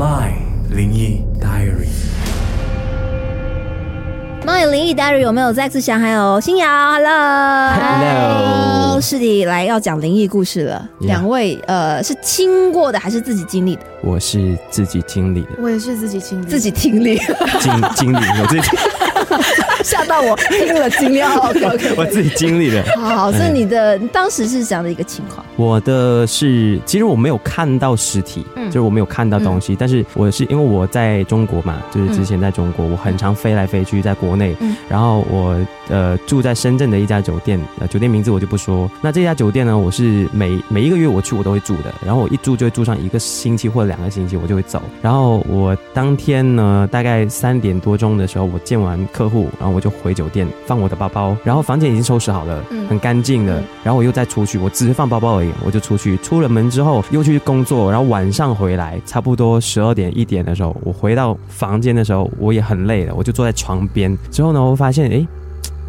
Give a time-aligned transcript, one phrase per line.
[0.00, 0.32] My
[0.70, 1.86] 灵异 Diary。
[4.46, 6.00] My 灵异 Diary 有没有再次想？
[6.00, 10.88] 还有新瑶，Hello，Hello 是的，来要讲灵异故事了。
[11.00, 13.82] Yeah 两位呃是听过的还是自己经历的？
[14.02, 17.20] 我是自己经历的，我也是自己经历，自己听力，
[17.60, 18.70] 经经历，我自己
[19.84, 21.38] 吓到我，听了惊讶。
[21.48, 22.82] OK OK，我自己经历了。
[22.96, 25.44] 好好，所以你的你当时是这样的一个情况。
[25.56, 35.56] 我的是，其实我没有看到实体，嗯就是我没有看到东西，但是我是因为我在中国嘛，就是之前在中国，我很常飞来飞去在国内，嗯然后我
[35.88, 38.90] 呃住在深圳的一家酒店，呃酒店名字我就不说。
[39.02, 44.82] 那这家酒店呢，我是每每一个月我去我都会住的，然后我一住就会住上一个星期或者两个星期，我就会走。
[45.02, 56.16] 然后我当天呢，大概三点多钟的时候，我见完客户，然后我就回酒店放我的包包，然后房间已经收拾好了，嗯很干净的嗯，然后我又再出去，我只是放包包而已，我就出去。
[56.18, 64.16] 出了门之后又去工作，然后晚上回来，差不多十二点一点的时候，我回到房间的时候，我也很累了，我就坐在床边。
[64.30, 65.26] 之后呢，我发现诶，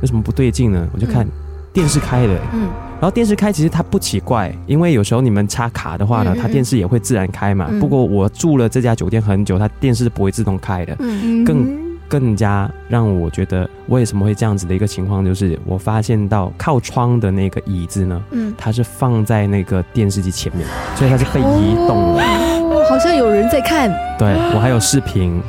[0.02, 0.88] 有什么不对劲呢？
[0.94, 1.28] 我就看。
[1.74, 2.64] 电视开了，嗯
[3.00, 7.68] 然后电视开其实它不奇怪，因为有时候你们插卡的话呢它电视也会自然开嘛。
[7.72, 10.94] 嗯不过我住了这家酒店很久，它电视是不会自动开的。
[11.00, 11.66] 嗯更
[12.12, 20.68] 更加让我觉得为什么会这样子的一个情况，就是我发现到靠窗的那个椅子呢，嗯，它是放在那个电视机前面，
[20.98, 22.22] 所以它是被移动的。
[22.22, 23.90] 哦，好像有人在看。
[24.20, 25.42] 对我还有视频，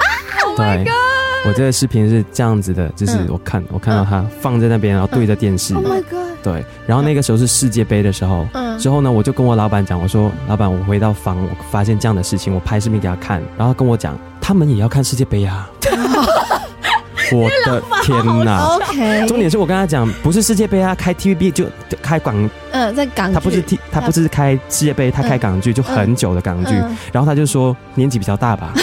[0.57, 0.87] 对。
[1.45, 6.39] 我这个视频是这样子的，就是嗯我看我看到它放在那边，然后对着电视，Oh my god！
[6.41, 15.69] 对，然后那个时候是世界杯的时候，嗯之后呢，我就跟我老板讲，我说老板，我回到房，我发现这样的事情，我拍视频给他看，然后他跟我讲，他们也要看世界杯啊！
[17.35, 18.65] 我的天哪！
[18.77, 26.97] OK，重点是我跟他讲，不是世界杯啊，开 TVB 就就开港，嗯，在港剧，他不是 T，他不是开世界杯，他开港剧就很久的港剧，嗯。
[27.13, 28.73] 然后他就说年纪比较大吧。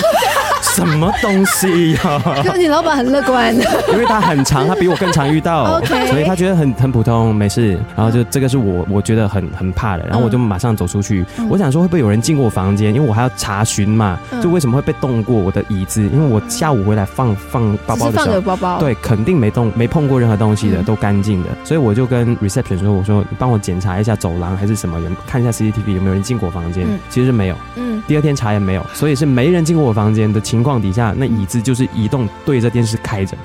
[0.62, 3.54] 什么东西呀、可是你老板很乐观。
[3.56, 5.80] 因为他很长，他比我更常遇到
[6.10, 7.78] 所以他觉得很很普通，没事。
[7.96, 11.26] 然后就这个是我我觉得很很怕的，然后我就马上走出去。
[11.38, 16.02] 嗯我想说会不会有人进过我房间，因为我还要查询嘛，嗯就为什么会被动过我的椅子？
[16.14, 18.36] 因为我下午回来放放包包的时候。
[18.36, 26.86] 个包包，，对，肯定没动，没碰过任何东西的，嗯都干净的，所以我就跟 reception 说：“我说你帮我检查一下走廊还是什么，有看一下 CCTV 有没有人进过我房间。
[26.88, 33.38] 嗯其实没有，嗯，第二天查也没有，所以是没人进过我房间的情况底下，那椅子就是移动对着电视开着。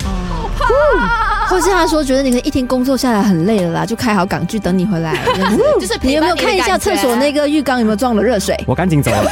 [1.47, 5.15] 或是他说觉得你可能一天工作下来很累了啦，就开好港剧等你回来。
[5.79, 8.59] 就是你有没有看一下厕所那个浴缸有没有装了热水？
[8.65, 9.29] 我赶紧走了，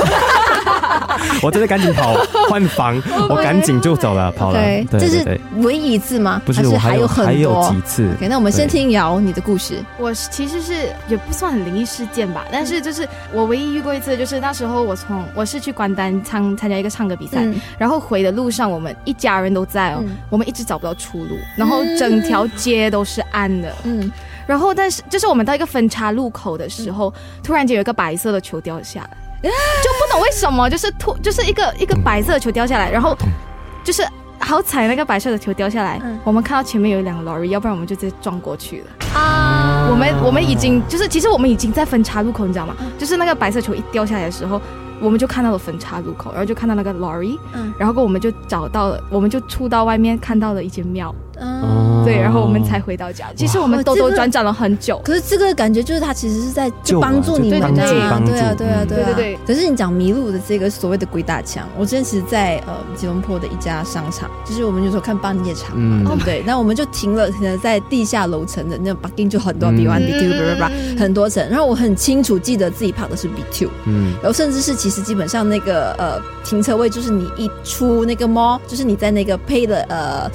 [1.42, 2.14] 我真的赶紧跑
[2.50, 4.60] 换房， 我赶紧就走了，跑了。
[4.60, 6.42] 对，对这是唯一一次吗？
[6.46, 8.10] 不是还是我还有很还有多几次。
[8.18, 9.84] OK，那我们先听瑶你的故事。
[9.98, 10.74] 我其实是
[11.08, 17.56] 也不算很灵异事件吧，但是就是我唯一遇过一次，就是那时候我从我是去关丹参参加一个唱歌比赛，嗯。
[17.78, 24.12] 然后回的路上我们一家人都在哦，嗯我们一直找不到出路，然后整条街都是暗的，嗯，
[24.46, 27.14] 然后但是就是我们到一个分叉路口的时候，
[27.44, 29.10] 突然间有一个白色的球掉下来，
[29.50, 33.18] 就不懂为什么，就是突就是一个一个白色的球掉下来，然后
[33.84, 34.08] 就是
[34.40, 39.20] 好彩那个白色的球掉下来，嗯我们看到前面有一辆 lorry，要不然我们就直接撞过去了。
[39.20, 42.76] 啊我们我们已经就是其实我们已经在分叉路口，你知道吗？
[42.98, 44.60] 就是那个白色球一掉下来的时候。
[45.02, 51.62] 我们就看到了分叉路口，然后就看到那个 lorry，嗯然后我们就找到了，我们就出到外面看到了一间庙，嗯。
[52.04, 52.06] 哦。
[52.06, 53.28] 对，然后我们才回到家。
[53.36, 58.00] 其实我们兜兜转转了很久，可是这个感觉就是他其实是在就帮助你们就的啊，对。
[58.00, 66.04] 啊，对啊，嗯对啊，对对对可是你讲迷路的这个所谓的鬼打墙，我之前其实在呃吉隆坡的一家商场，就是我们有时候看半夜场嘛，嗯。
[66.06, 66.44] 对不对？
[66.46, 70.06] 那我们就停了，可能在地下楼层的那种 parking 就很多 B one 嗯。
[70.06, 73.70] B two 叭叭叭很多层，然后我很清楚记得自己跑的是 B two。
[73.86, 80.30] 嗯，然后甚至是其实基本上那个呃停车位，就是你一出那个 mall，就是你在那个 pay 的呃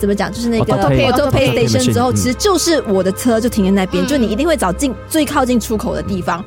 [0.00, 6.42] 怎么讲，就是那个 Auto pay auto pay Auto pay station 之后，其实就是我的车就停在那边，嗯就你一定会找近最靠近出口的地方。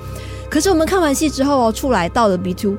[0.49, 2.75] 可是我们看完戏之后哦，出来到了 B two。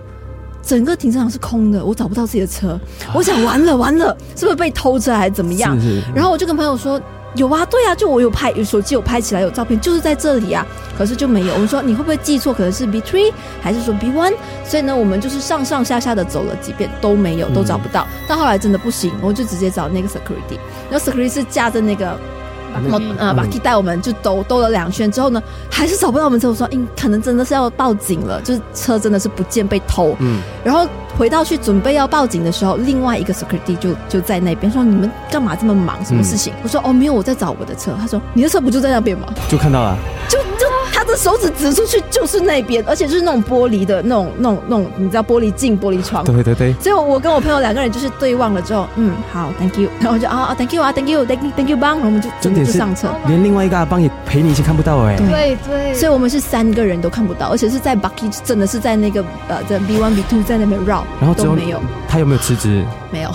[0.66, 2.80] 整个停车场是空的，我找不到自己的车，
[3.14, 5.78] 我想完了完了，是不是被偷车还是怎么样？
[5.80, 7.00] 是是，然后我就跟朋友说。
[7.34, 10.66] 有啊，对啊，就我有拍，有手机有拍起来有照片，就是在这里啊。
[10.96, 11.52] 可是就没有。
[11.54, 12.54] 我们说你会不会记错？
[12.54, 14.34] 可能是 B three 还是说 B one？
[14.64, 18.06] 所以呢，我们就是上上下下的走了几遍都没有，都找不到。
[18.28, 20.58] 到后来真的不行，我就直接找那个 security，
[20.90, 22.18] 然后 security 是架着那个。
[22.90, 26.48] 我呃，把 key 带我们就兜兜了两圈之后呢，还是找不到我们车。
[26.48, 30.14] 我说，嗯，可能真的是要报警了，就是车真的是不见被偷。
[30.20, 30.86] 嗯，然后
[31.16, 36.04] 回到去准备要报警的时候，另外一个 security 就就在那边说：“你们干嘛这么忙？
[36.04, 39.96] 什么事情？”我说：“哦，没有，我在找我的车。”他说：“你的车不就在那边吗就看到了，？”
[40.28, 40.38] 就
[41.14, 46.24] 的手指指出去就是那边，而且就是那种玻璃的那种、那种、那种，你知道玻璃镜、玻璃窗。
[46.24, 53.08] 对对对，所以我跟我朋友两个人就是对望了之后，嗯，好，Thank you，然后我就啊啊，Thank you 啊，Thank you，Thank you，Thank you，帮，然后我们就真的就是上车。
[53.28, 62.84] 连另外一个阿邦也陪你一起看不到哎、对对对，所以我们是三个人都看不到，而且是在 Bucky，真的是在那个呃，在 B one B two 在那边绕，然后都没有，他有没有辞职？
[63.10, 63.30] 没有，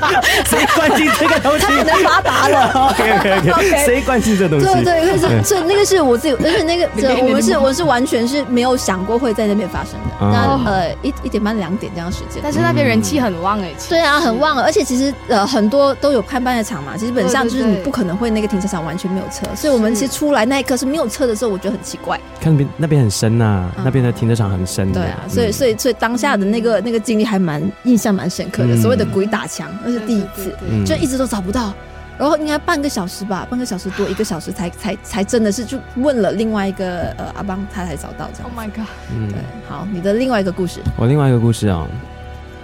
[0.46, 2.70] 谁关心这个东西他可能发达了。
[2.90, 4.66] OK OK OK，谁关心这东西？
[4.66, 10.26] 对对，可对是所以那个是我自己，而且那个这我们是我是完全是没有想过会在那边发生的。
[10.26, 12.40] 哦那呃一一点半两点这样时间。
[12.42, 22.18] 但是那边人气很旺哎，对啊，很旺，而且其实呃很多都有开班的场嘛，基本上就是你不可能会那个停车场完全没有车，所以我们其实出来那一刻是没有车的时候，我觉得很奇怪。
[22.40, 23.84] 看那边那边很深呐、嗯。
[23.84, 24.92] 那边的停车场很深。
[24.92, 28.80] 对啊，所以嗯所以所以当下的那个那个经历还蛮印象蛮深刻的，嗯。
[28.80, 30.84] 所谓的鬼打墙那是第一次，嗯。
[30.84, 31.72] 就一直都找不到。
[32.18, 38.58] 然后应该半个小时吧，半个小时多，一个小时才才才真的是就问了另外一个呃阿邦，他才找到这样，Oh。
[38.58, 39.28] my god，嗯。
[39.28, 39.38] 对，
[39.68, 41.86] 好，你的另外一个故事，我另外一个故事啊、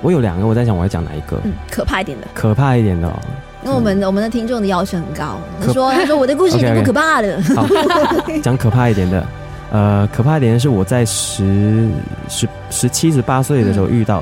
[0.03, 3.17] 我有两个，我在想我要讲哪一个，嗯，可怕一点的，可怕一点的、哦。
[3.63, 7.65] 因为我们的我们的听众的要求很高，他说他说我的故事一点不可怕的，好，
[8.43, 9.25] 讲可怕一点的。
[9.75, 11.89] 呃，可怕一点是我在十
[12.29, 14.21] 十十七十八岁的时候遇到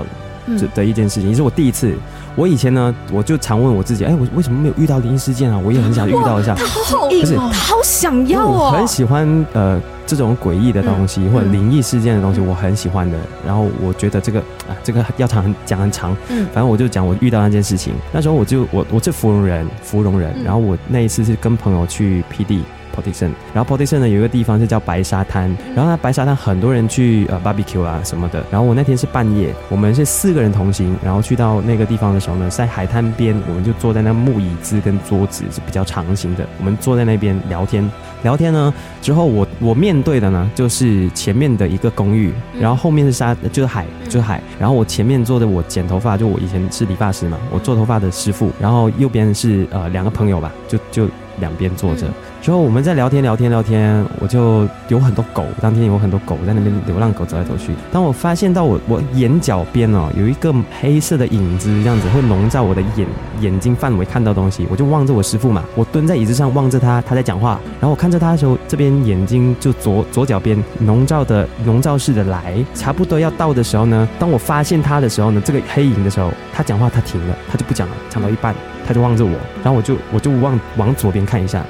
[0.58, 1.94] 的的一件事情，也是我第一次。
[2.34, 5.60] 我以前呢，我就常问我自己，哎，我为什么没有遇到灵异事件啊？
[5.62, 6.54] 我也很想遇到一下。
[6.56, 13.18] 好不是硬哦他好想要哦，我很喜欢呃这种诡异的东西、嗯或者灵异事件的东西，我很喜欢的。
[13.46, 17.92] 然后我觉得这个啊，这个要长很讲很长，嗯反正我就讲我遇到那件事情。
[18.10, 20.32] 那时候我就我我是芙蓉人，芙蓉人。
[20.38, 22.46] 嗯然后我那一次是跟朋友去 PD。
[22.46, 27.40] p o t i s o n 然后 p o t i s o n 呢有一个地方是叫白沙滩，然后呢白沙滩很多人去呃
[27.44, 28.44] barbecue 啊什么的。
[28.50, 37.88] 然后我那天是半夜，我们是四个人同行，然后去到那个地方的时候呢，在海滩边，我们就坐在那木椅子跟桌子是比较长形的，我们坐在那边聊天。
[38.22, 44.40] 聊天呢之后我，我面对的呢就是前面的一个公寓，然后后面是沙，就是海，就是海。
[44.60, 51.08] 然后我前面坐的我剪头发，就我以前是理发师嘛，我做头发的师傅，然后右边是呃两个朋友吧，就就
[51.40, 52.06] 两边坐着。
[52.40, 57.72] 之后我们在聊天聊天聊天，我就有很多狗，当天有很多狗在那边流浪狗走来走去。
[57.92, 63.06] 当我发现到我我眼角边哦有一个黑色的影子，这样子会笼罩我的眼
[63.40, 78.52] 眼睛范围看到东西，我就望着我师傅嘛，我蹲在椅子上望着他，他在讲话，然后我看着他的时候，这边眼睛就左左脚边笼罩的笼罩式的来，差不多要到的时候呢，当我发现他的时候呢，这个黑影的时候，他讲话他停了，他就不讲了，讲到一半
[78.86, 79.32] 他就望着我，
[79.62, 81.64] 然后我就我就往往左边看一下。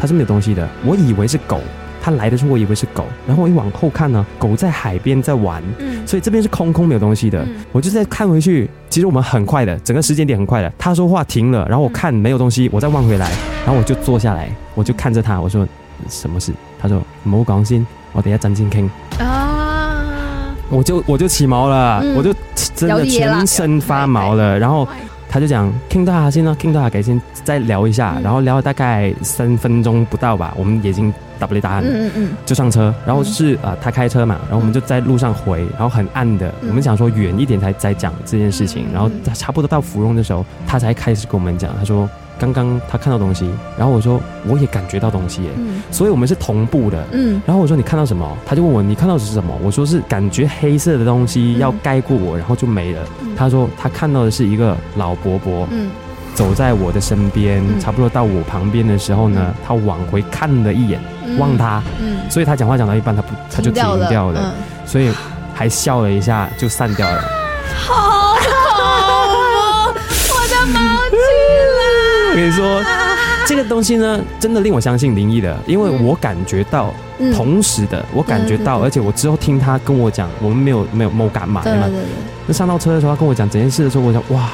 [0.00, 1.60] 它是没有东西的，我以为是狗，
[2.02, 6.04] 它来的时候我以为是狗，然后我一往后看呢，狗在海边在玩，嗯。
[6.04, 7.64] 所以这边是空空没有东西的，嗯。
[7.70, 13.30] 我就再看回去，其实我们很快的，整个时间点很快的，他说话停了，然后我看没有东西，我再望回来，
[13.64, 15.64] 然后我就坐下来，我就看着他，我说
[16.08, 16.52] 什么事？
[16.80, 18.88] 他说唔好講先，我等一下真正傾。
[19.22, 22.16] 啊，我就我就起毛了，嗯。
[22.16, 22.34] 我就
[22.74, 24.88] 真的全身发毛了，然后
[25.32, 28.22] 他就讲听到啊先咯，听到啊给先再聊一下，嗯。
[28.22, 36.68] 然后聊了大概三分钟不到吧，我们已经打不离答案，嗯嗯嗯，就上车，然后是呃他开车嘛，然后我们就在路上回，然后很暗的，嗯。
[36.68, 38.92] 我们想说远一点才再讲这件事情，嗯。
[38.92, 42.06] 然后差不多到芙蓉的时候，他才开始跟我们讲，他说
[42.42, 43.48] 刚刚他看到东西，
[43.78, 45.80] 然后我说我也感觉到东西耶，嗯。
[45.92, 47.40] 所以我们是同步的，嗯。
[47.46, 48.36] 然后我说你看到什么？
[48.44, 49.56] 他就问我你看到的是什么？
[49.62, 51.58] 我说是感觉黑色的东西嗯。
[51.60, 53.00] 要盖过我，然后就没了。
[53.22, 53.28] 嗯。
[53.36, 55.88] 他说他看到的是一个老伯伯嗯。
[56.34, 57.78] 走在我的身边，嗯。
[57.78, 61.38] 差不多到我旁边的时候呢，他往回看了一眼，嗯。
[61.38, 64.52] 望他，嗯，所以他讲话讲到一半，他不他就停掉了，嗯。
[64.84, 65.12] 所以
[65.54, 67.22] 还笑了一下就散掉了。
[67.86, 68.50] 好恐
[70.28, 71.16] 我的毛巾
[72.32, 72.82] 我跟你说，
[73.46, 77.30] 这个东西呢，真的令我相信灵异的，因为我感觉到，嗯。
[77.34, 81.86] 同时的我感觉到，而且我之后听他跟我讲，我们没有没有某感嘛，对吗？
[82.46, 84.48] 那上到车的时候，他跟我讲整件事的时候，我想哇，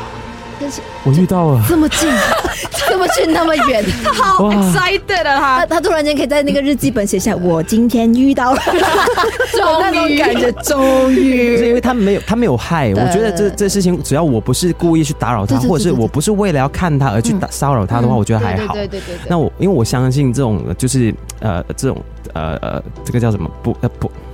[1.05, 2.09] 我遇到了，这么近，
[2.89, 5.67] 这么近那么远，他好 excited 啊他。
[5.67, 8.61] 他突然间可以在那个日记本写下我今天遇到了，
[9.59, 11.57] 有那种感觉，终于。
[11.57, 18.75] 是因，为他没有他没有害，我觉得这这事情，只要我不是故意去打扰他，对对对或者是我不是为了要看他而去打骚扰他的话，嗯我觉得还好。
[18.75, 21.97] 对对对那我因为我相信这种就是呃这种
[22.33, 24.28] 呃呃这个叫什么不呃波呃，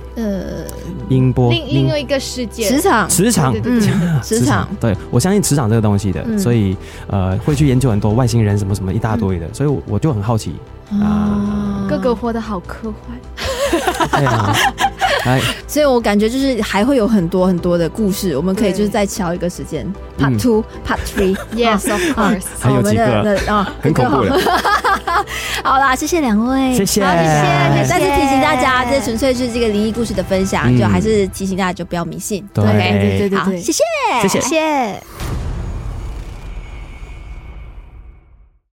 [1.09, 3.53] 音波另另外一个世界，磁场，磁场。
[4.21, 6.37] 磁场，对我相信磁场这个东西的，嗯。
[6.37, 6.75] 所以
[7.07, 9.39] 呃会去研究很多外星人什么什么一大堆嗯。
[9.41, 10.55] 的，所以我我就很好奇。
[11.01, 11.85] 啊。
[11.89, 14.53] 哥哥活得好科幻，对啊，
[15.25, 19.85] 哎， 所以我感觉就是还会有很多很多的故事，我们可以就是再敲一个时间
[20.19, 21.35] ，Part 嗯 Two、Part Three。
[21.55, 22.43] Yes, of course。
[22.59, 24.23] 还有我们几个的的啊，很恐怖。
[25.63, 27.25] 好啦，谢谢两位，谢谢好谢谢。
[27.25, 32.47] 谢谢再次提醒大家，这纯粹是这个灵异故事的分享，嗯就还是提醒大家就不要迷信。
[32.53, 33.83] 对 OK，对对对对好，谢谢，
[34.21, 35.14] 谢谢谢谢。